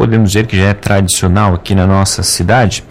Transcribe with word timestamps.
podemos 0.00 0.30
dizer 0.30 0.46
que 0.46 0.56
já 0.56 0.68
é 0.68 0.72
tradicional 0.72 1.52
aqui 1.52 1.74
na 1.74 1.86
nossa 1.86 2.22
cidade, 2.22 2.82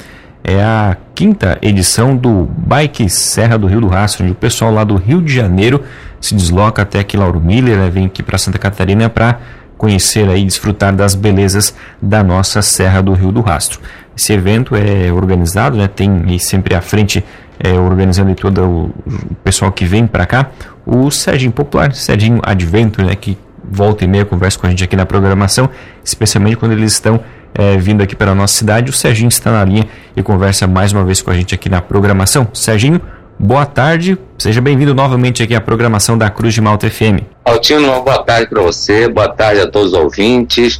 é 0.43 0.61
a 0.61 0.95
quinta 1.15 1.57
edição 1.59 2.15
do 2.15 2.47
Bike 2.55 3.09
Serra 3.09 3.57
do 3.57 3.65
Rio 3.65 3.81
do 3.81 3.87
Rastro, 3.87 4.23
onde 4.23 4.33
o 4.33 4.35
pessoal 4.35 4.71
lá 4.71 4.83
do 4.83 4.95
Rio 4.95 5.19
de 5.19 5.33
Janeiro 5.33 5.83
se 6.21 6.35
desloca 6.35 6.83
até 6.83 6.99
aqui 6.99 7.17
Lauro 7.17 7.39
Miller, 7.39 7.79
né, 7.79 7.89
vem 7.89 8.05
aqui 8.05 8.21
para 8.21 8.37
Santa 8.37 8.59
Catarina 8.59 9.09
para 9.09 9.39
conhecer 9.75 10.29
e 10.37 10.45
desfrutar 10.45 10.95
das 10.95 11.15
belezas 11.15 11.73
da 11.99 12.21
nossa 12.21 12.61
Serra 12.61 13.01
do 13.01 13.13
Rio 13.13 13.31
do 13.31 13.41
Rastro. 13.41 13.79
Esse 14.15 14.31
evento 14.33 14.75
é 14.75 15.11
organizado, 15.11 15.77
né, 15.77 15.87
tem 15.87 16.37
sempre 16.37 16.75
à 16.75 16.81
frente 16.81 17.25
é, 17.59 17.71
organizando 17.71 18.35
todo 18.35 18.61
o, 18.61 18.85
o 19.07 19.35
pessoal 19.43 19.71
que 19.71 19.83
vem 19.83 20.05
para 20.05 20.27
cá, 20.27 20.51
o 20.85 21.09
Serginho 21.09 21.53
Popular, 21.53 21.91
Serginho 21.91 22.39
Advento, 22.43 23.03
né, 23.03 23.15
que 23.15 23.35
volta 23.69 24.03
e 24.03 24.07
meia 24.07 24.25
conversa 24.25 24.57
com 24.57 24.67
a 24.67 24.69
gente 24.69 24.83
aqui 24.83 24.95
na 24.95 25.05
programação, 25.05 25.69
especialmente 26.03 26.57
quando 26.57 26.71
eles 26.71 26.93
estão 26.93 27.19
é, 27.53 27.77
vindo 27.77 28.01
aqui 28.01 28.15
para 28.15 28.31
a 28.31 28.35
nossa 28.35 28.55
cidade. 28.55 28.89
O 28.89 28.93
Serginho 28.93 29.29
está 29.29 29.51
na 29.51 29.63
linha 29.63 29.87
e 30.15 30.23
conversa 30.23 30.67
mais 30.67 30.91
uma 30.91 31.03
vez 31.03 31.21
com 31.21 31.31
a 31.31 31.33
gente 31.33 31.53
aqui 31.53 31.69
na 31.69 31.81
programação. 31.81 32.47
Serginho, 32.53 33.01
boa 33.37 33.65
tarde, 33.65 34.17
seja 34.37 34.61
bem-vindo 34.61 34.93
novamente 34.93 35.43
aqui 35.43 35.55
à 35.55 35.61
programação 35.61 36.17
da 36.17 36.29
Cruz 36.29 36.53
de 36.53 36.61
Malta 36.61 36.89
FM. 36.89 37.23
Altino, 37.45 37.87
uma 37.87 38.01
boa 38.01 38.23
tarde 38.23 38.49
para 38.49 38.61
você, 38.61 39.07
boa 39.07 39.29
tarde 39.29 39.61
a 39.61 39.67
todos 39.67 39.93
os 39.93 39.99
ouvintes, 39.99 40.79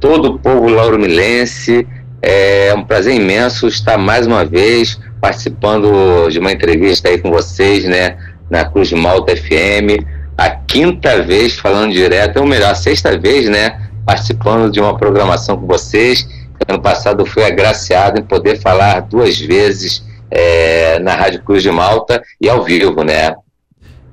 todo 0.00 0.32
o 0.32 0.38
povo 0.38 0.68
lauromilense. 0.68 1.86
É 2.20 2.74
um 2.76 2.82
prazer 2.82 3.14
imenso 3.14 3.68
estar 3.68 3.96
mais 3.96 4.26
uma 4.26 4.44
vez 4.44 4.98
participando 5.20 6.28
de 6.28 6.38
uma 6.38 6.52
entrevista 6.52 7.08
aí 7.08 7.18
com 7.18 7.30
vocês, 7.30 7.84
né, 7.84 8.16
na 8.50 8.64
Cruz 8.64 8.88
de 8.88 8.96
Malta 8.96 9.36
FM. 9.36 10.17
A 10.38 10.50
quinta 10.50 11.20
vez 11.20 11.58
falando 11.58 11.92
direto, 11.92 12.38
ou 12.38 12.46
melhor, 12.46 12.70
a 12.70 12.74
sexta 12.76 13.18
vez, 13.18 13.48
né, 13.48 13.88
participando 14.06 14.70
de 14.70 14.78
uma 14.78 14.96
programação 14.96 15.56
com 15.56 15.66
vocês. 15.66 16.28
Ano 16.68 16.80
passado 16.80 17.26
fui 17.26 17.42
agraciado 17.42 18.20
em 18.20 18.22
poder 18.22 18.60
falar 18.60 19.00
duas 19.00 19.36
vezes 19.36 20.04
é, 20.30 21.00
na 21.00 21.16
Rádio 21.16 21.42
Cruz 21.42 21.60
de 21.62 21.70
Malta 21.72 22.22
e 22.40 22.48
ao 22.48 22.62
vivo, 22.62 23.02
né? 23.02 23.34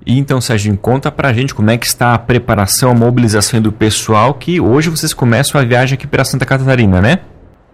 E 0.05 0.17
então, 0.17 0.41
Sérgio, 0.41 0.75
conta 0.77 1.11
pra 1.11 1.31
gente 1.31 1.53
como 1.53 1.69
é 1.69 1.77
que 1.77 1.85
está 1.85 2.13
a 2.13 2.19
preparação, 2.19 2.91
a 2.91 2.93
mobilização 2.95 3.61
do 3.61 3.71
pessoal, 3.71 4.33
que 4.33 4.59
hoje 4.59 4.89
vocês 4.89 5.13
começam 5.13 5.61
a 5.61 5.63
viagem 5.63 5.95
aqui 5.95 6.07
para 6.07 6.23
Santa 6.23 6.45
Catarina, 6.45 7.01
né? 7.01 7.19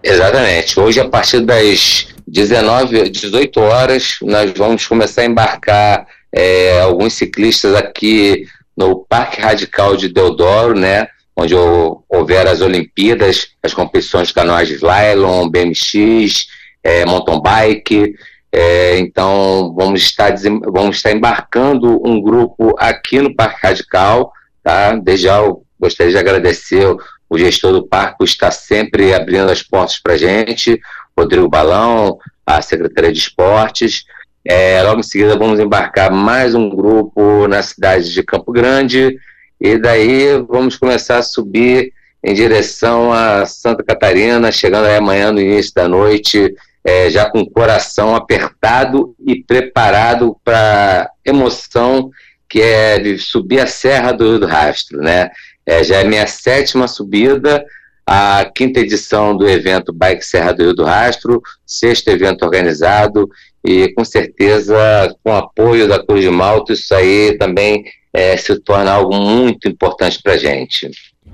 Exatamente. 0.02 0.78
Hoje, 0.78 1.00
a 1.00 1.08
partir 1.08 1.40
das 1.40 2.08
19, 2.26 3.08
18 3.10 3.60
horas, 3.60 4.16
nós 4.22 4.52
vamos 4.56 4.86
começar 4.86 5.22
a 5.22 5.26
embarcar 5.26 6.06
é, 6.34 6.80
alguns 6.80 7.14
ciclistas 7.14 7.74
aqui 7.74 8.46
no 8.76 9.04
Parque 9.08 9.40
Radical 9.40 9.96
de 9.96 10.08
Deodoro, 10.08 10.78
né? 10.78 11.08
onde 11.36 11.54
houver 11.54 12.46
as 12.46 12.60
Olimpíadas, 12.60 13.48
as 13.62 13.72
competições 13.72 14.28
de 14.28 14.34
canoagem 14.34 14.76
slalom, 14.76 15.48
BMX, 15.48 16.46
é, 16.82 17.04
mountain 17.04 17.40
bike. 17.40 18.14
É, 18.50 18.98
então, 18.98 19.74
vamos 19.74 20.02
estar, 20.02 20.34
vamos 20.70 20.96
estar 20.96 21.10
embarcando 21.10 22.00
um 22.06 22.20
grupo 22.20 22.74
aqui 22.78 23.18
no 23.20 23.34
Parque 23.34 23.66
Radical. 23.66 24.32
Tá? 24.62 24.94
Desde 24.94 25.26
já 25.26 25.38
eu 25.38 25.64
gostaria 25.80 26.12
de 26.12 26.18
agradecer 26.18 26.86
o 27.28 27.38
gestor 27.38 27.72
do 27.72 27.86
parque 27.86 28.18
por 28.18 28.24
estar 28.24 28.50
sempre 28.50 29.14
abrindo 29.14 29.50
as 29.50 29.62
portas 29.62 29.98
para 29.98 30.12
a 30.12 30.18
gente, 30.18 30.78
Rodrigo 31.18 31.48
Balão, 31.48 32.18
a 32.44 32.60
Secretaria 32.60 33.10
de 33.10 33.18
Esportes. 33.18 34.04
É, 34.44 34.82
logo 34.82 34.98
em 34.98 35.04
seguida, 35.04 35.36
vamos 35.36 35.60
embarcar 35.60 36.10
mais 36.10 36.52
um 36.52 36.68
grupo 36.68 37.46
na 37.46 37.62
cidade 37.62 38.12
de 38.12 38.24
Campo 38.24 38.50
Grande 38.50 39.16
e 39.60 39.78
daí 39.78 40.36
vamos 40.48 40.76
começar 40.76 41.18
a 41.18 41.22
subir 41.22 41.92
em 42.24 42.34
direção 42.34 43.12
a 43.12 43.46
Santa 43.46 43.84
Catarina, 43.84 44.50
chegando 44.50 44.86
aí 44.86 44.96
amanhã 44.96 45.30
no 45.30 45.40
início 45.40 45.72
da 45.74 45.86
noite, 45.86 46.52
é, 46.82 47.08
já 47.08 47.30
com 47.30 47.42
o 47.42 47.50
coração 47.50 48.16
apertado 48.16 49.14
e 49.24 49.44
preparado 49.44 50.36
para 50.44 51.08
emoção 51.24 52.10
que 52.48 52.60
é 52.60 52.98
de 52.98 53.18
subir 53.18 53.60
a 53.60 53.66
Serra 53.66 54.10
do 54.10 54.24
Rio 54.24 54.38
do 54.40 54.46
Rastro, 54.46 55.00
né? 55.00 55.30
É, 55.64 55.84
já 55.84 55.98
é 55.98 56.04
minha 56.04 56.26
sétima 56.26 56.88
subida, 56.88 57.64
a 58.06 58.44
quinta 58.54 58.80
edição 58.80 59.36
do 59.36 59.48
evento 59.48 59.92
Bike 59.92 60.24
Serra 60.24 60.52
do 60.52 60.64
Rio 60.64 60.74
do 60.74 60.84
Rastro, 60.84 61.40
sexto 61.66 62.08
evento 62.08 62.44
organizado 62.44 63.28
e 63.64 63.92
com 63.94 64.04
certeza 64.04 64.76
com 65.22 65.34
apoio 65.34 65.86
da 65.88 66.04
Cruz 66.04 66.22
de 66.22 66.30
Malta 66.30 66.72
isso 66.72 66.94
aí 66.94 67.36
também 67.38 67.84
é, 68.12 68.36
se 68.36 68.58
torna 68.60 68.92
algo 68.92 69.14
muito 69.14 69.68
importante 69.68 70.20
para 70.22 70.32
a 70.32 70.36
gente. 70.36 70.90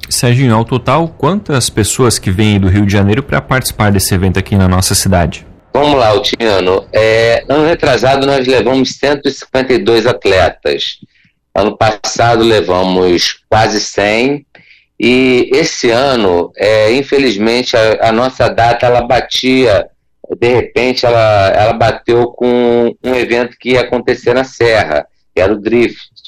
Serginho, 0.09 0.55
ao 0.55 0.65
total, 0.65 1.09
quantas 1.09 1.69
pessoas 1.69 2.19
que 2.19 2.31
vêm 2.31 2.61
do 2.61 2.69
Rio 2.69 2.87
de 2.87 2.93
Janeiro 2.93 3.23
para 3.23 3.41
participar 3.41 3.91
desse 3.91 4.15
evento 4.15 4.39
aqui 4.39 4.57
na 4.57 4.69
nossa 4.69 4.95
cidade? 4.95 5.47
Vamos 5.73 5.99
lá, 5.99 6.09
Altiano. 6.09 6.87
É, 6.93 7.45
ano 7.49 7.67
retrasado 7.67 8.27
nós 8.27 8.47
levamos 8.47 8.91
152 8.97 10.07
atletas. 10.07 10.99
Ano 11.55 11.77
passado 11.77 12.43
levamos 12.43 13.41
quase 13.49 13.81
100. 13.81 14.47
E 14.99 15.51
esse 15.53 15.91
ano, 15.91 16.51
é, 16.57 16.93
infelizmente, 16.93 17.77
a, 17.77 18.09
a, 18.09 18.13
nossa 18.13 18.49
data 18.49 18.87
ela 18.87 19.03
batia, 19.03 19.87
de 20.39 20.49
repente, 20.49 21.07
ela, 21.07 21.49
ela 21.49 21.73
bateu 21.73 22.29
com 22.29 22.95
um 23.05 23.15
evento 23.15 23.57
que 23.59 23.71
ia 23.71 23.83
acontecer 23.83 24.35
na 24.35 24.45
Serra, 24.45 25.07
que 25.35 25.41
era 25.41 25.53
o 25.53 25.61
Drift 25.61 26.19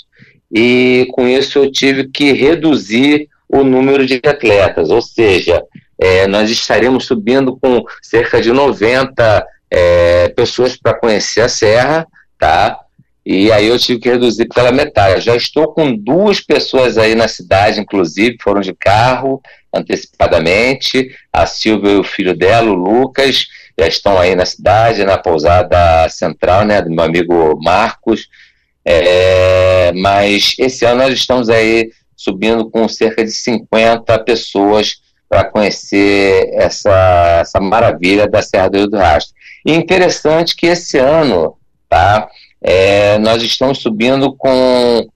e 0.50 1.06
com 1.12 1.28
isso 1.28 1.58
eu 1.58 1.70
tive 1.70 2.08
que 2.08 2.32
reduzir 2.32 3.28
o 3.48 3.62
número 3.62 4.04
de 4.04 4.20
atletas, 4.25 4.91
ou 4.91 5.00
seja, 5.00 5.62
é, 5.98 6.26
nós 6.26 6.50
estaremos 6.50 7.06
subindo 7.06 7.56
com 7.56 7.84
cerca 8.02 8.41
de 8.41 8.52
90 8.52 9.47
é, 9.70 10.28
pessoas 10.31 10.76
para 10.76 10.94
conhecer 10.94 11.42
a 11.42 11.48
serra, 11.48 12.06
tá? 12.38 12.78
E 13.25 13.53
aí 13.53 13.66
eu 13.66 13.78
tive 13.78 14.00
que 14.00 14.08
reduzir 14.08 14.47
pela 14.47 14.72
metade. 14.72 15.20
Já 15.20 15.36
estou 15.36 15.72
com 15.72 15.94
duas 15.94 16.41
pessoas 16.41 16.97
aí 16.97 17.14
na 17.14 17.28
cidade, 17.28 17.81
inclusive, 17.81 18.38
foram 18.41 18.60
de 18.60 18.72
carro 18.72 19.41
antecipadamente. 19.72 21.14
A 21.32 21.47
Silvia 21.47 21.92
e 21.92 21.97
o 21.97 22.04
filho 22.04 22.34
dela, 22.34 22.70
o 22.70 22.75
Lucas, 22.75 23.47
já 23.78 23.86
estão 23.86 24.19
aí 24.19 24.34
na 24.34 24.44
cidade, 24.44 25.04
na 25.04 25.19
pousada 25.19 26.08
central, 26.08 26.64
né, 26.64 26.82
do 26.82 26.91
meu 26.91 27.04
amigo 27.04 27.58
Marcos. 27.62 28.28
É, 28.84 29.92
mas 29.92 30.54
esse 30.58 30.84
ano 30.84 31.02
nós 31.02 31.12
estamos 31.12 31.48
aí 31.50 31.91
subindo 32.16 32.70
com 32.70 32.88
cerca 32.88 33.25
de 33.25 33.31
50 33.31 34.19
pessoas 34.25 34.97
para 35.28 35.44
conhecer 35.44 36.50
essa, 36.54 37.38
essa 37.41 37.60
maravilha 37.60 38.26
da 38.28 38.42
Serra 38.42 38.69
do 38.69 38.78
Rio 38.78 38.88
do 38.88 38.97
Rastro. 38.97 39.34
E 39.64 39.72
interessante 39.72 40.56
que 40.56 40.66
esse 40.66 40.98
ano, 40.98 41.56
tá, 41.88 42.28
é, 42.62 43.19
nós 43.19 43.43
estamos 43.43 43.78
subindo 43.78 44.34
com 44.34 45.09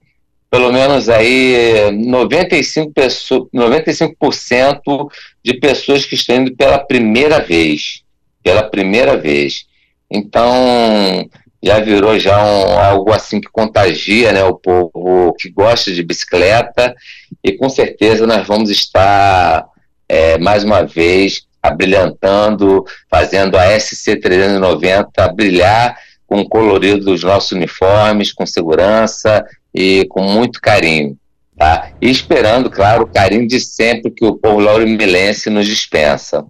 pelo 0.49 0.71
menos 0.71 1.09
aí 1.09 1.91
95%, 1.91 2.93
pessoas, 2.93 3.49
95 3.51 5.11
de 5.43 5.53
pessoas 5.55 6.05
que 6.05 6.15
estão 6.15 6.37
indo 6.37 6.55
pela 6.55 6.79
primeira 6.79 7.39
vez. 7.39 8.03
Pela 8.41 8.63
primeira 8.63 9.17
vez. 9.17 9.65
Então, 10.09 11.27
já 11.61 11.79
virou 11.79 12.17
já 12.19 12.41
um, 12.41 12.79
algo 12.79 13.11
assim 13.11 13.41
que 13.41 13.49
contagia 13.49 14.31
né, 14.31 14.43
o 14.43 14.53
povo 14.53 15.33
que 15.37 15.49
gosta 15.49 15.91
de 15.91 16.03
bicicleta 16.03 16.95
e 17.43 17.53
com 17.53 17.67
certeza 17.67 18.27
nós 18.27 18.45
vamos 18.47 18.69
estar 18.69 19.65
é, 20.07 20.37
mais 20.37 20.63
uma 20.63 20.83
vez 20.83 21.47
abrilhantando, 21.61 22.85
fazendo 23.09 23.57
a 23.57 23.65
SC390 23.69 25.33
brilhar 25.33 25.97
com 26.27 26.41
o 26.41 26.49
colorido 26.49 27.05
dos 27.05 27.23
nossos 27.23 27.51
uniformes, 27.51 28.33
com 28.33 28.45
segurança 28.45 29.45
e 29.73 30.05
com 30.09 30.23
muito 30.23 30.61
carinho. 30.61 31.17
Tá? 31.57 31.89
E 32.01 32.09
esperando, 32.09 32.69
claro, 32.69 33.03
o 33.03 33.07
carinho 33.07 33.47
de 33.47 33.59
sempre 33.61 34.11
que 34.11 34.25
o 34.25 34.35
povo 34.35 34.59
lauro-milense 34.59 35.49
nos 35.49 35.65
dispensa. 35.65 36.45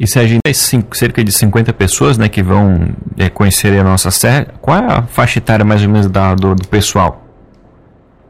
E 0.00 0.06
se 0.06 0.18
a 0.18 0.26
gente 0.26 0.40
tem 0.42 0.54
cerca 0.92 1.22
de 1.22 1.30
50 1.30 1.72
pessoas 1.72 2.18
né, 2.18 2.28
que 2.28 2.42
vão 2.42 2.88
é, 3.16 3.28
conhecer 3.28 3.78
a 3.78 3.84
nossa 3.84 4.10
serra, 4.10 4.48
qual 4.60 4.76
é 4.76 4.84
a 4.84 5.02
faixa 5.02 5.38
etária 5.38 5.64
mais 5.64 5.82
ou 5.82 5.88
menos 5.88 6.08
da, 6.08 6.34
do, 6.34 6.56
do 6.56 6.66
pessoal? 6.66 7.24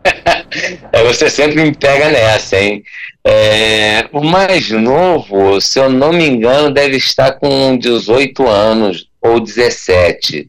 é, 0.92 1.04
você 1.04 1.30
sempre 1.30 1.62
me 1.62 1.74
pega 1.74 2.10
nessa, 2.10 2.58
hein? 2.58 2.82
É, 3.24 4.06
o 4.12 4.22
mais 4.22 4.70
novo, 4.70 5.60
se 5.60 5.78
eu 5.78 5.90
não 5.90 6.12
me 6.12 6.26
engano, 6.26 6.72
deve 6.72 6.96
estar 6.96 7.32
com 7.32 7.76
18 7.76 8.46
anos 8.46 9.08
ou 9.20 9.40
17. 9.40 10.48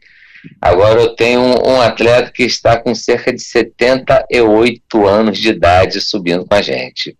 Agora 0.61 0.99
eu 1.01 1.15
tenho 1.15 1.41
um, 1.41 1.75
um 1.75 1.81
atleta 1.81 2.31
que 2.31 2.43
está 2.43 2.77
com 2.77 2.93
cerca 2.95 3.33
de 3.33 3.41
78 3.41 5.05
anos 5.05 5.37
de 5.37 5.49
idade 5.49 6.01
subindo 6.01 6.45
com 6.45 6.55
a 6.55 6.61
gente. 6.61 7.17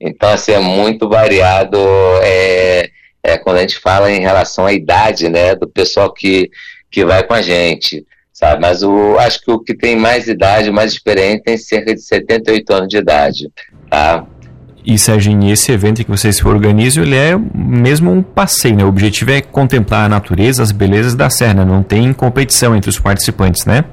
Então, 0.00 0.30
assim, 0.30 0.52
é 0.52 0.58
muito 0.58 1.08
variado. 1.08 1.78
É, 2.22 2.90
é, 3.22 3.38
quando 3.38 3.58
a 3.58 3.60
gente 3.60 3.78
fala 3.78 4.10
em 4.10 4.20
relação 4.20 4.66
à 4.66 4.72
idade, 4.72 5.28
né, 5.28 5.54
do 5.54 5.68
pessoal 5.68 6.12
que, 6.12 6.50
que 6.90 7.04
vai 7.04 7.22
com 7.22 7.34
a 7.34 7.42
gente, 7.42 8.04
sabe? 8.32 8.62
Mas 8.62 8.82
o, 8.82 9.18
acho 9.18 9.40
que 9.42 9.50
o 9.50 9.58
que 9.58 9.74
tem 9.74 9.96
mais 9.96 10.26
idade, 10.26 10.70
mais 10.70 10.92
experiente, 10.92 11.44
tem 11.44 11.58
cerca 11.58 11.94
de 11.94 12.00
78 12.00 12.72
anos 12.72 12.88
de 12.88 12.96
idade, 12.96 13.50
tá? 13.90 14.26
E 14.84 14.98
Serginho, 14.98 15.52
esse 15.52 15.70
evento 15.70 16.02
que 16.02 16.10
vocês 16.10 16.42
organizam, 16.44 17.04
ele 17.04 17.16
é 17.16 17.36
mesmo 17.54 18.10
um 18.10 18.22
passeio, 18.22 18.76
né? 18.76 18.84
O 18.84 18.88
objetivo 18.88 19.30
é 19.30 19.40
contemplar 19.40 20.06
a 20.06 20.08
natureza, 20.08 20.62
as 20.62 20.72
belezas 20.72 21.14
da 21.14 21.28
serra, 21.28 21.54
né? 21.54 21.64
não 21.64 21.82
tem 21.82 22.12
competição 22.12 22.74
entre 22.74 22.88
os 22.88 22.98
participantes, 22.98 23.66
né? 23.66 23.84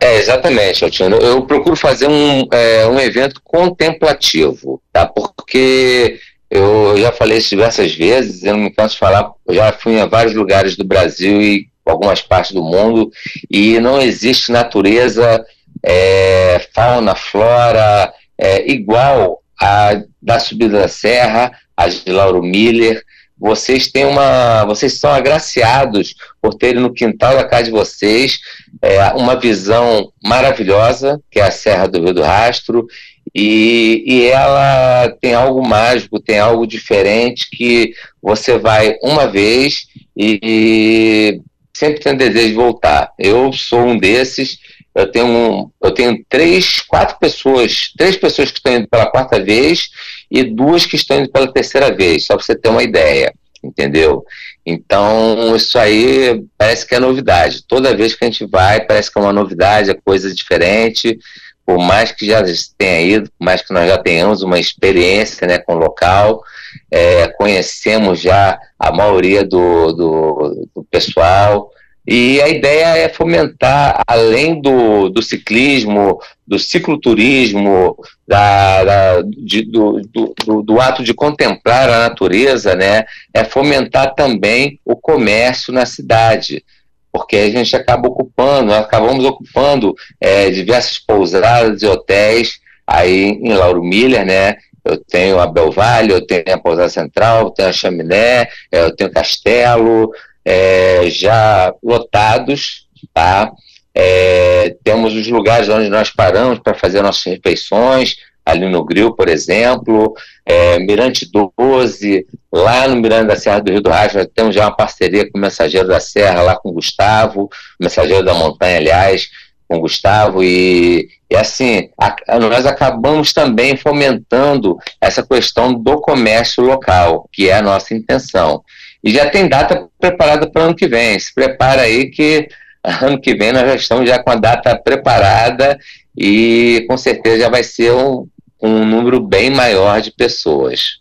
É, 0.00 0.16
exatamente, 0.16 0.84
Altino. 0.84 1.16
Eu 1.16 1.42
procuro 1.42 1.74
fazer 1.74 2.08
um, 2.08 2.46
é, 2.52 2.86
um 2.86 3.00
evento 3.00 3.40
contemplativo, 3.42 4.80
tá? 4.92 5.06
Porque 5.06 6.18
eu 6.50 6.96
já 6.98 7.10
falei 7.10 7.38
isso 7.38 7.50
diversas 7.50 7.94
vezes, 7.94 8.44
eu 8.44 8.54
não 8.54 8.64
me 8.64 8.70
canso 8.70 8.94
de 8.94 9.00
falar, 9.00 9.32
já 9.50 9.72
fui 9.72 9.98
em 9.98 10.08
vários 10.08 10.34
lugares 10.34 10.76
do 10.76 10.84
Brasil 10.84 11.40
e 11.40 11.66
algumas 11.84 12.20
partes 12.20 12.52
do 12.52 12.62
mundo, 12.62 13.10
e 13.50 13.80
não 13.80 14.00
existe 14.00 14.52
natureza, 14.52 15.44
é, 15.84 16.60
fauna, 16.74 17.14
flora, 17.14 18.12
é, 18.38 18.70
igual 18.70 19.42
a 19.60 20.02
da 20.22 20.38
subida 20.38 20.80
da 20.80 20.88
serra, 20.88 21.52
a 21.76 21.88
de 21.88 22.10
Lauro 22.10 22.42
Miller, 22.42 23.02
vocês 23.38 23.88
têm 23.88 24.04
uma, 24.04 24.64
vocês 24.64 24.94
são 24.94 25.10
agraciados 25.10 26.14
por 26.42 26.54
terem 26.54 26.82
no 26.82 26.92
quintal 26.92 27.36
da 27.36 27.44
casa 27.44 27.64
de 27.64 27.70
vocês 27.70 28.38
é, 28.82 29.12
uma 29.12 29.38
visão 29.38 30.12
maravilhosa, 30.22 31.20
que 31.30 31.38
é 31.38 31.44
a 31.44 31.50
Serra 31.50 31.86
do 31.86 32.02
Rio 32.02 32.14
do 32.14 32.22
Rastro, 32.22 32.86
e, 33.34 34.02
e 34.06 34.26
ela 34.26 35.08
tem 35.20 35.34
algo 35.34 35.66
mágico, 35.66 36.20
tem 36.20 36.38
algo 36.38 36.66
diferente 36.66 37.48
que 37.50 37.92
você 38.22 38.58
vai 38.58 38.96
uma 39.02 39.26
vez 39.26 39.86
e, 40.16 40.40
e 40.42 41.40
sempre 41.72 42.00
tem 42.00 42.16
desejo 42.16 42.48
de 42.48 42.54
voltar. 42.54 43.12
Eu 43.18 43.52
sou 43.52 43.80
um 43.80 43.98
desses. 43.98 44.58
Eu 44.94 45.10
tenho, 45.10 45.26
um, 45.26 45.70
eu 45.82 45.90
tenho 45.92 46.24
três, 46.28 46.80
quatro 46.80 47.18
pessoas, 47.18 47.92
três 47.96 48.16
pessoas 48.16 48.50
que 48.50 48.58
estão 48.58 48.74
indo 48.74 48.88
pela 48.88 49.06
quarta 49.06 49.42
vez 49.42 49.88
e 50.30 50.42
duas 50.42 50.86
que 50.86 50.96
estão 50.96 51.20
indo 51.20 51.30
pela 51.30 51.52
terceira 51.52 51.94
vez, 51.94 52.24
só 52.24 52.34
para 52.34 52.44
você 52.44 52.56
ter 52.56 52.68
uma 52.68 52.82
ideia, 52.82 53.32
entendeu? 53.62 54.24
Então, 54.66 55.56
isso 55.56 55.78
aí 55.78 56.44
parece 56.58 56.86
que 56.86 56.94
é 56.94 57.00
novidade. 57.00 57.62
Toda 57.66 57.96
vez 57.96 58.14
que 58.14 58.24
a 58.24 58.30
gente 58.30 58.44
vai, 58.44 58.84
parece 58.84 59.10
que 59.10 59.18
é 59.18 59.22
uma 59.22 59.32
novidade, 59.32 59.90
é 59.90 59.94
coisa 59.94 60.34
diferente. 60.34 61.18
Por 61.64 61.78
mais 61.78 62.12
que 62.12 62.26
já 62.26 62.42
tenha 62.76 63.00
ido, 63.00 63.30
por 63.38 63.44
mais 63.44 63.62
que 63.62 63.72
nós 63.72 63.88
já 63.88 63.98
tenhamos 63.98 64.42
uma 64.42 64.58
experiência 64.58 65.46
né, 65.46 65.58
com 65.58 65.74
o 65.74 65.78
local, 65.78 66.42
é, 66.90 67.28
conhecemos 67.28 68.20
já 68.20 68.58
a 68.78 68.92
maioria 68.92 69.44
do, 69.44 69.92
do, 69.92 70.68
do 70.74 70.84
pessoal, 70.90 71.70
e 72.10 72.40
a 72.40 72.48
ideia 72.48 72.96
é 72.96 73.06
fomentar, 73.10 74.02
além 74.06 74.62
do, 74.62 75.10
do 75.10 75.20
ciclismo, 75.20 76.18
do 76.46 76.58
cicloturismo, 76.58 77.94
da, 78.26 78.82
da 78.82 79.22
de, 79.22 79.60
do, 79.60 80.00
do, 80.10 80.62
do, 80.62 80.80
ato 80.80 81.04
de 81.04 81.12
contemplar 81.12 81.90
a 81.90 82.08
natureza, 82.08 82.74
né, 82.74 83.04
é 83.34 83.44
fomentar 83.44 84.14
também 84.14 84.80
o 84.86 84.96
comércio 84.96 85.70
na 85.70 85.84
cidade. 85.84 86.64
Porque 87.12 87.36
a 87.36 87.50
gente 87.50 87.76
acaba 87.76 88.08
ocupando, 88.08 88.72
acabamos 88.72 89.26
ocupando 89.26 89.94
é, 90.18 90.48
diversas 90.48 90.98
pousadas 90.98 91.82
e 91.82 91.86
hotéis 91.86 92.58
aí 92.86 93.38
em 93.42 93.52
Lauro 93.52 93.84
Miller, 93.84 94.24
né? 94.24 94.56
Eu 94.82 94.96
tenho 94.96 95.38
a 95.38 95.46
Belvalho, 95.46 96.12
eu 96.12 96.26
tenho 96.26 96.54
a 96.54 96.58
Pousada 96.58 96.88
Central, 96.88 97.40
eu 97.40 97.50
tenho 97.50 97.68
a 97.68 97.72
Chaminé, 97.72 98.48
eu 98.72 98.96
tenho 98.96 99.10
o 99.10 99.12
Castelo, 99.12 100.10
é, 100.50 101.10
já 101.10 101.74
lotados, 101.82 102.86
tá? 103.12 103.52
É, 103.94 104.74
temos 104.82 105.12
os 105.14 105.28
lugares 105.28 105.68
onde 105.68 105.90
nós 105.90 106.08
paramos 106.08 106.58
para 106.58 106.72
fazer 106.72 107.02
nossas 107.02 107.24
refeições, 107.24 108.16
ali 108.46 108.66
no 108.66 108.82
Grill, 108.82 109.14
por 109.14 109.28
exemplo, 109.28 110.14
é, 110.46 110.78
Mirante 110.78 111.30
12, 111.30 112.26
lá 112.50 112.88
no 112.88 112.96
Mirante 112.96 113.26
da 113.26 113.36
Serra 113.36 113.60
do 113.60 113.70
Rio 113.70 113.82
do 113.82 113.90
Rastro, 113.90 114.26
temos 114.28 114.54
já 114.54 114.64
uma 114.64 114.74
parceria 114.74 115.30
com 115.30 115.36
o 115.36 115.40
Mensageiro 115.40 115.86
da 115.86 116.00
Serra, 116.00 116.40
lá 116.40 116.56
com 116.56 116.70
o 116.70 116.72
Gustavo, 116.72 117.50
Mensageiro 117.78 118.24
da 118.24 118.32
Montanha, 118.32 118.78
aliás, 118.78 119.28
com 119.68 119.76
o 119.76 119.80
Gustavo, 119.80 120.42
e, 120.42 121.08
e 121.30 121.36
assim, 121.36 121.90
a, 122.00 122.38
nós 122.38 122.64
acabamos 122.64 123.34
também 123.34 123.76
fomentando 123.76 124.78
essa 124.98 125.22
questão 125.22 125.74
do 125.74 126.00
comércio 126.00 126.64
local, 126.64 127.28
que 127.30 127.50
é 127.50 127.58
a 127.58 127.62
nossa 127.62 127.92
intenção. 127.94 128.64
E 129.02 129.10
já 129.12 129.30
tem 129.30 129.48
data 129.48 129.88
preparada 129.98 130.50
para 130.50 130.62
o 130.62 130.64
ano 130.66 130.74
que 130.74 130.88
vem. 130.88 131.18
Se 131.18 131.32
prepara 131.34 131.82
aí 131.82 132.10
que 132.10 132.48
ano 133.02 133.20
que 133.20 133.34
vem 133.34 133.52
nós 133.52 133.66
já 133.66 133.74
estamos 133.74 134.08
já 134.08 134.22
com 134.22 134.30
a 134.30 134.36
data 134.36 134.76
preparada 134.76 135.78
e 136.16 136.84
com 136.88 136.96
certeza 136.96 137.40
já 137.40 137.48
vai 137.48 137.62
ser 137.62 137.92
um, 137.92 138.26
um 138.62 138.84
número 138.84 139.20
bem 139.20 139.50
maior 139.50 140.00
de 140.00 140.10
pessoas. 140.10 140.98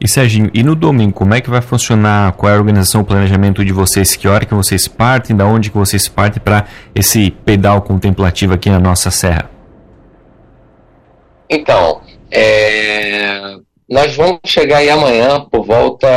E 0.00 0.08
Serginho, 0.08 0.50
e 0.52 0.62
no 0.62 0.74
domingo, 0.74 1.14
como 1.14 1.34
é 1.34 1.40
que 1.40 1.48
vai 1.48 1.62
funcionar? 1.62 2.32
Qual 2.32 2.50
é 2.50 2.54
a 2.54 2.58
organização, 2.58 3.00
o 3.00 3.04
planejamento 3.04 3.64
de 3.64 3.72
vocês? 3.72 4.16
Que 4.16 4.28
hora 4.28 4.44
que 4.44 4.52
vocês 4.52 4.86
partem? 4.86 5.34
Da 5.34 5.46
onde 5.46 5.70
que 5.70 5.78
vocês 5.78 6.08
partem 6.08 6.42
para 6.42 6.66
esse 6.94 7.30
pedal 7.30 7.80
contemplativo 7.80 8.52
aqui 8.52 8.68
na 8.68 8.78
nossa 8.78 9.10
serra? 9.10 9.50
Então, 11.48 12.02
é, 12.30 13.56
nós 13.88 14.14
vamos 14.14 14.40
chegar 14.44 14.78
aí 14.78 14.90
amanhã 14.90 15.40
por 15.40 15.64
volta 15.64 16.08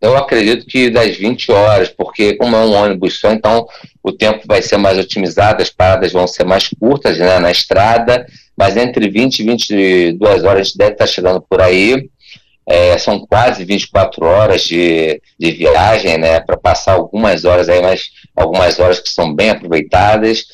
eu 0.00 0.16
acredito 0.16 0.66
que 0.66 0.88
das 0.88 1.16
20 1.16 1.52
horas, 1.52 1.88
porque 1.90 2.34
como 2.34 2.56
é 2.56 2.60
um 2.60 2.72
ônibus 2.72 3.20
só, 3.20 3.30
então 3.30 3.66
o 4.02 4.10
tempo 4.10 4.40
vai 4.46 4.62
ser 4.62 4.78
mais 4.78 4.98
otimizado, 4.98 5.62
as 5.62 5.68
paradas 5.68 6.12
vão 6.12 6.26
ser 6.26 6.44
mais 6.44 6.68
curtas 6.68 7.18
né, 7.18 7.38
na 7.38 7.50
estrada, 7.50 8.26
mas 8.56 8.76
entre 8.76 9.10
20 9.10 9.40
e 9.40 9.44
22 9.44 10.44
horas 10.44 10.60
a 10.60 10.62
gente 10.62 10.78
deve 10.78 10.92
estar 10.92 11.06
chegando 11.06 11.42
por 11.42 11.60
aí. 11.60 12.08
É, 12.66 12.96
são 12.98 13.26
quase 13.26 13.64
24 13.64 14.24
horas 14.24 14.62
de, 14.62 15.20
de 15.38 15.50
viagem, 15.50 16.16
né, 16.16 16.40
para 16.40 16.56
passar 16.56 16.92
algumas 16.92 17.44
horas 17.44 17.68
aí, 17.68 17.82
mas 17.82 18.10
algumas 18.34 18.78
horas 18.78 19.00
que 19.00 19.08
são 19.08 19.34
bem 19.34 19.50
aproveitadas. 19.50 20.44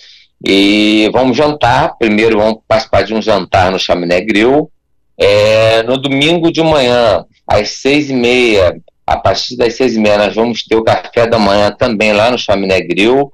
E 0.45 1.09
vamos 1.13 1.37
jantar, 1.37 1.97
primeiro 1.99 2.39
vamos 2.39 2.61
participar 2.67 3.03
de 3.03 3.15
um 3.15 3.23
jantar 3.23 3.71
no 3.71 3.79
Chaminé 3.79 4.21
Grill. 4.21 4.71
É, 5.19 5.83
no 5.85 5.97
domingo 5.97 6.51
de 6.51 6.63
manhã, 6.63 7.25
às 7.47 7.71
seis 7.71 8.11
e 8.11 8.15
meia, 8.15 8.77
a 9.07 9.17
partir 9.17 9.57
das 9.57 9.75
seis 9.75 9.95
e 9.95 10.01
meia 10.01 10.19
nós 10.19 10.35
vamos 10.35 10.65
ter 10.65 10.75
o 10.77 10.83
café 10.83 11.27
da 11.27 11.39
manhã 11.39 11.71
também 11.71 12.13
lá 12.13 12.31
no 12.31 12.39
Chaminé 12.39 12.81
Grill. 12.81 13.33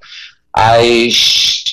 Às 0.52 1.64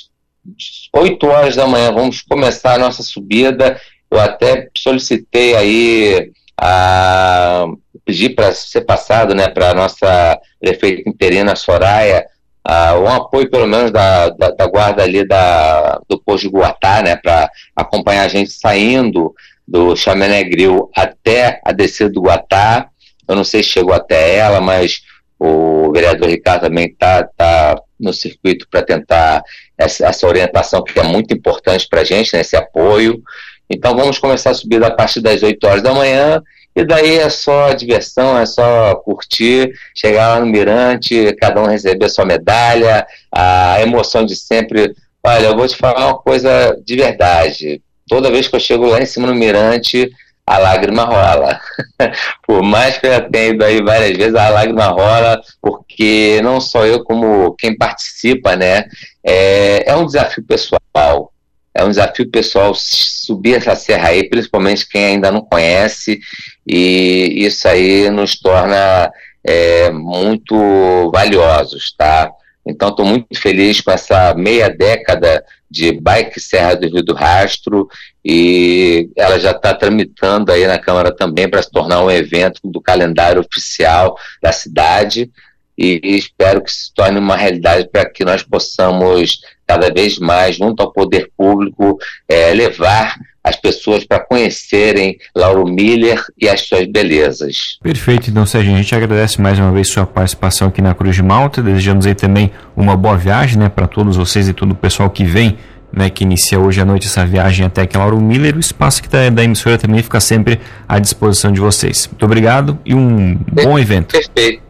oito 0.96 1.28
horas 1.28 1.56
da 1.56 1.68
manhã 1.68 1.92
vamos 1.92 2.22
começar 2.22 2.76
a 2.76 2.80
nossa 2.80 3.04
subida. 3.04 3.80
Eu 4.10 4.20
até 4.20 4.70
solicitei 4.76 5.56
aí 5.56 6.32
a 6.60 7.66
pedir 8.06 8.30
para 8.30 8.52
ser 8.54 8.82
passado, 8.82 9.36
né, 9.36 9.48
para 9.48 9.74
nossa 9.74 10.40
prefeita 10.60 11.08
interina 11.08 11.56
Soraya, 11.56 12.26
uh, 12.68 13.00
um 13.02 13.08
apoio 13.08 13.50
pelo 13.50 13.68
menos 13.68 13.92
da, 13.92 14.30
da, 14.30 14.50
da, 14.50 14.66
guarda 14.66 15.04
ali 15.04 15.26
da, 15.26 16.02
do 16.10 16.20
posto 16.20 16.50
de 16.50 16.50
Guatá, 16.50 17.04
né, 17.04 17.16
para 17.16 17.50
acompanhar 17.76 18.24
a 18.24 18.28
gente 18.28 18.52
saindo 18.52 19.34
do 19.68 19.96
Chaminé 19.96 20.44
Grill 20.44 20.90
até 20.96 21.62
a 21.64 21.72
descida 21.72 22.10
do 22.10 22.22
Guatá. 22.22 22.90
Eu 23.30 23.36
não 23.36 23.44
sei 23.44 23.62
se 23.62 23.70
chegou 23.70 23.94
até 23.94 24.36
ela, 24.36 24.60
mas 24.60 25.02
o 25.40 25.92
vereador 25.94 26.30
Ricardo 26.30 26.64
também 26.64 26.88
está 26.88 27.24
tá 27.24 27.80
no 28.00 28.12
circuito 28.12 28.68
para 28.70 28.82
tentar 28.82 29.44
essa, 29.78 30.08
essa, 30.08 30.28
orientação 30.28 30.84
que 30.84 31.00
é 31.00 31.04
muito 31.04 31.34
importante 31.34 31.88
para 31.88 32.02
a 32.02 32.04
gente, 32.04 32.34
né, 32.34 32.42
esse 32.42 32.56
apoio. 32.56 33.22
Então 33.70 33.96
vamos 33.96 34.18
começar 34.18 34.50
a 34.50 34.54
subir 34.54 34.84
a 34.84 34.92
partir 34.92 35.22
das 35.22 35.44
8 35.44 35.64
horas 35.66 35.84
da 35.84 35.94
manhã 35.94 36.42
e 36.76 36.84
daí 36.86 37.18
é 37.18 37.30
só 37.30 37.74
diversão, 37.74 38.38
é 38.38 38.46
só 38.46 38.96
curtir, 38.96 39.72
chegar 39.94 40.30
lá 40.30 40.40
no 40.40 40.46
Mirante, 40.46 41.36
cada 41.40 41.62
um 41.62 41.68
receber 41.68 42.06
a 42.06 42.10
sua 42.10 42.26
medalha, 42.26 43.06
a 43.32 43.82
emoção 43.82 44.26
de 44.26 44.36
sempre. 44.36 44.94
Olha, 45.24 45.48
eu 45.48 45.56
vou 45.56 45.68
te 45.68 45.76
falar 45.76 46.08
uma 46.08 46.18
coisa 46.18 46.76
de 46.86 46.96
verdade. 46.96 47.82
Toda 48.08 48.32
vez 48.32 48.48
que 48.48 48.56
eu 48.56 48.60
chego 48.60 48.88
lá 48.88 49.02
em 49.02 49.06
cima 49.06 49.28
no 49.28 49.36
Mirante, 49.36 50.10
a 50.50 50.58
lágrima 50.58 51.04
rola. 51.04 51.62
Por 52.48 52.64
mais 52.64 52.98
que 52.98 53.06
eu 53.06 53.12
já 53.12 53.22
tenha 53.22 53.50
ido 53.50 53.64
aí 53.64 53.84
várias 53.84 54.18
vezes, 54.18 54.34
a 54.34 54.50
lágrima 54.50 54.88
rola, 54.88 55.40
porque 55.62 56.42
não 56.42 56.60
só 56.60 56.88
eu, 56.88 57.04
como 57.04 57.54
quem 57.54 57.78
participa, 57.78 58.56
né? 58.56 58.86
É, 59.24 59.92
é 59.92 59.96
um 59.96 60.08
desafio 60.08 60.44
pessoal. 60.44 61.32
É 61.72 61.84
um 61.84 61.90
desafio 61.90 62.28
pessoal 62.32 62.74
subir 62.74 63.58
essa 63.58 63.76
serra 63.76 64.10
aí, 64.10 64.28
principalmente 64.28 64.90
quem 64.90 65.06
ainda 65.06 65.32
não 65.32 65.42
conhece, 65.42 66.20
e 66.68 67.46
isso 67.46 67.68
aí 67.68 68.10
nos 68.10 68.40
torna 68.40 69.12
é, 69.46 69.92
muito 69.92 71.12
valiosos, 71.14 71.94
tá? 71.96 72.32
Então, 72.70 72.90
estou 72.90 73.06
muito 73.06 73.28
feliz 73.40 73.82
com 73.82 73.92
essa 73.92 74.34
meia 74.36 74.70
década 74.70 75.44
de 75.70 75.92
Bike 75.92 76.40
Serra 76.40 76.76
do 76.76 76.88
Rio 76.88 77.04
do 77.04 77.14
Rastro 77.14 77.88
e 78.24 79.10
ela 79.16 79.40
já 79.40 79.52
está 79.52 79.74
tramitando 79.74 80.52
aí 80.52 80.66
na 80.66 80.80
Câmara 80.80 81.16
também 81.16 81.50
para 81.50 81.62
se 81.62 81.70
tornar 81.70 82.04
um 82.04 82.10
evento 82.10 82.62
do 82.64 82.82
calendário 82.82 83.42
oficial 83.42 84.18
da 84.42 84.52
cidade 84.52 85.30
e 85.78 86.02
espero 86.04 86.62
que 86.62 86.72
se 86.72 86.94
torne 86.94 87.20
uma 87.20 87.38
realidade 87.38 87.88
para 87.90 88.10
que 88.10 88.26
nós 88.26 88.44
possamos 88.44 89.40
cada 89.66 89.90
vez 89.94 90.20
mais, 90.20 90.58
junto 90.58 90.82
ao 90.82 90.92
poder 90.92 91.32
público, 91.38 91.98
é, 92.28 92.54
levar 92.54 93.16
as 93.50 93.56
pessoas 93.56 94.06
para 94.06 94.20
conhecerem 94.20 95.18
Lauro 95.36 95.66
Miller 95.66 96.24
e 96.40 96.48
as 96.48 96.62
suas 96.62 96.86
belezas. 96.86 97.78
Perfeito, 97.82 98.30
então 98.30 98.46
Sérgio, 98.46 98.74
a 98.74 98.78
gente 98.78 98.96
agradece 98.96 99.42
mais 99.42 99.60
uma 99.60 99.72
vez 99.72 99.90
sua 99.90 100.06
participação 100.06 100.68
aqui 100.68 100.82
na 100.82 100.94
Cruz 100.94 101.16
de 101.16 101.24
Malta, 101.24 101.62
desejamos 101.62 102.06
aí 102.06 102.16
também 102.16 102.52
uma 102.76 102.96
boa 102.96 103.18
viagem 103.18 103.58
né, 103.58 103.70
para 103.70 103.88
todos 103.88 104.16
vocês 104.16 104.48
e 104.48 104.54
todo 104.54 104.72
o 104.72 104.76
pessoal 104.76 105.10
que 105.10 105.24
vem 105.24 105.58
né, 105.92 106.10
que 106.10 106.24
inicia 106.24 106.60
hoje 106.60 106.80
à 106.80 106.86
noite 106.86 107.08
essa 107.08 107.26
viagem 107.26 107.66
até 107.66 107.82
aqui 107.82 107.98
Lauro 107.98 108.22
Miller. 108.22 108.56
O 108.56 108.60
espaço 108.60 109.02
que 109.02 109.10
tá, 109.10 109.30
da 109.30 109.44
emissora 109.44 109.78
também 109.78 110.04
fica 110.04 110.20
sempre 110.20 110.60
à 110.88 111.00
disposição 111.00 111.52
de 111.52 111.60
vocês. 111.60 112.08
Muito 112.08 112.24
obrigado 112.24 112.78
e 112.86 112.94
um 112.94 113.36
bom 113.52 113.78
evento. 113.78 114.12
Perfeito. 114.12 114.69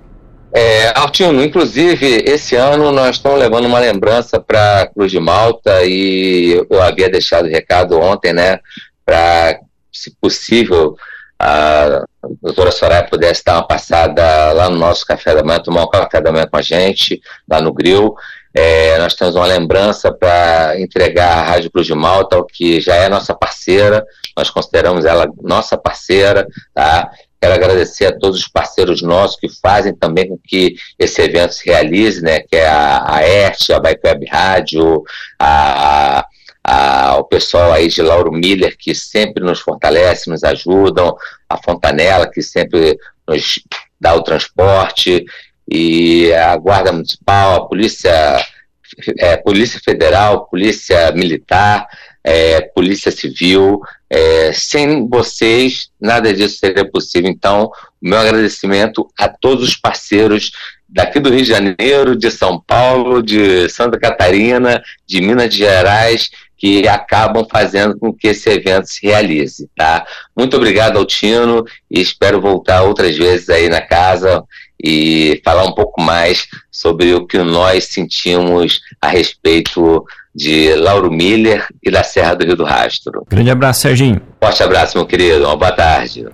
É, 0.51 0.97
Altino, 0.97 1.43
inclusive, 1.43 2.23
esse 2.25 2.55
ano 2.55 2.91
nós 2.91 3.17
estamos 3.17 3.39
levando 3.39 3.65
uma 3.65 3.79
lembrança 3.79 4.39
para 4.39 4.87
Cruz 4.87 5.11
de 5.11 5.19
Malta 5.19 5.83
e 5.83 6.65
eu 6.69 6.81
havia 6.81 7.09
deixado 7.09 7.45
o 7.45 7.51
recado 7.51 7.99
ontem, 7.99 8.33
né, 8.33 8.59
para, 9.05 9.59
se 9.91 10.15
possível, 10.19 10.95
a 11.39 12.03
doutora 12.41 12.71
Soraya 12.71 13.03
pudesse 13.03 13.43
dar 13.45 13.53
uma 13.53 13.67
passada 13.67 14.51
lá 14.51 14.69
no 14.69 14.77
nosso 14.77 15.05
café 15.05 15.33
da 15.33 15.43
manhã, 15.43 15.59
tomar 15.59 15.83
um 15.83 15.89
café 15.89 16.19
da 16.19 16.31
manhã 16.31 16.45
com 16.45 16.57
a 16.57 16.61
gente, 16.61 17.21
lá 17.49 17.61
no 17.61 17.73
Grill. 17.73 18.13
É, 18.53 18.97
nós 18.97 19.13
temos 19.13 19.35
uma 19.35 19.45
lembrança 19.45 20.11
para 20.11 20.79
entregar 20.81 21.37
à 21.37 21.43
Rádio 21.43 21.71
Cruz 21.71 21.85
de 21.87 21.93
Malta, 21.93 22.43
que 22.51 22.81
já 22.81 22.95
é 22.95 23.07
nossa 23.07 23.33
parceira, 23.33 24.03
nós 24.35 24.49
consideramos 24.49 25.05
ela 25.05 25.27
nossa 25.41 25.77
parceira, 25.77 26.45
tá? 26.73 27.09
Quero 27.41 27.53
agradecer 27.53 28.07
a 28.07 28.17
todos 28.17 28.39
os 28.39 28.47
parceiros 28.47 29.01
nossos 29.01 29.39
que 29.39 29.47
fazem 29.61 29.95
também 29.95 30.27
com 30.27 30.37
que 30.37 30.75
esse 30.97 31.21
evento 31.21 31.53
se 31.53 31.65
realize, 31.65 32.21
né? 32.21 32.41
Que 32.41 32.57
é 32.57 32.67
a, 32.67 33.15
a 33.15 33.27
ERT, 33.27 33.71
a 33.71 33.79
Bike 33.79 34.05
Web 34.05 34.25
Rádio, 34.27 35.03
a, 35.39 36.25
a, 36.63 37.17
o 37.17 37.23
pessoal 37.23 37.71
aí 37.71 37.87
de 37.87 38.01
Lauro 38.01 38.31
Miller, 38.31 38.75
que 38.77 38.93
sempre 38.93 39.43
nos 39.43 39.59
fortalece, 39.59 40.29
nos 40.29 40.43
ajudam, 40.43 41.15
a 41.47 41.57
Fontanela, 41.57 42.29
que 42.29 42.41
sempre 42.41 42.97
nos 43.27 43.59
dá 43.99 44.13
o 44.15 44.23
transporte, 44.23 45.25
e 45.71 46.33
a 46.33 46.57
Guarda 46.57 46.91
Municipal, 46.91 47.55
a 47.55 47.67
Polícia, 47.67 48.43
é, 49.19 49.37
Polícia 49.37 49.79
Federal, 49.83 50.47
Polícia 50.47 51.11
Militar, 51.11 51.87
é, 52.23 52.61
Polícia 52.61 53.11
Civil. 53.11 53.79
É, 54.09 54.51
sem 54.53 55.07
vocês, 55.07 55.89
nada 56.01 56.33
disso 56.33 56.57
seria 56.57 56.89
possível. 56.89 57.29
Então, 57.29 57.69
meu 58.01 58.17
agradecimento 58.17 59.07
a 59.17 59.27
todos 59.27 59.69
os 59.69 59.75
parceiros 59.75 60.51
daqui 60.87 61.19
do 61.19 61.29
Rio 61.29 61.43
de 61.43 61.49
Janeiro, 61.49 62.15
de 62.15 62.31
São 62.31 62.59
Paulo, 62.59 63.21
de 63.21 63.69
Santa 63.69 63.99
Catarina, 63.99 64.81
de 65.05 65.21
Minas 65.21 65.53
Gerais, 65.53 66.29
que 66.57 66.87
acabam 66.87 67.47
fazendo 67.49 67.97
com 67.97 68.11
que 68.11 68.27
esse 68.27 68.49
evento 68.49 68.85
se 68.87 69.05
realize, 69.07 69.69
tá? 69.77 70.05
Muito 70.35 70.57
obrigado 70.57 70.97
ao 70.97 71.05
Tino 71.05 71.63
e 71.89 72.01
espero 72.01 72.41
voltar 72.41 72.81
outras 72.81 73.17
vezes 73.17 73.49
aí 73.49 73.69
na 73.69 73.81
casa 73.81 74.43
e 74.81 75.41
falar 75.43 75.65
um 75.65 75.73
pouco 75.73 76.01
mais 76.01 76.47
sobre 76.71 77.13
o 77.13 77.25
que 77.25 77.37
nós 77.37 77.85
sentimos 77.85 78.81
a 79.01 79.07
respeito 79.07 80.05
de 80.39 80.73
Lauro 80.73 81.11
Miller 81.11 81.67
e 81.83 81.91
da 81.91 82.01
Serra 82.01 82.33
do 82.33 82.45
Rio 82.45 82.55
do 82.55 82.63
Rastro. 82.63 83.25
Grande 83.29 83.51
abraço, 83.51 83.81
Serginho. 83.81 84.21
Forte 84.41 84.63
abraço, 84.63 84.97
meu 84.97 85.05
querido. 85.05 85.43
Uma 85.43 85.57
boa 85.57 85.71
tarde. 85.73 86.25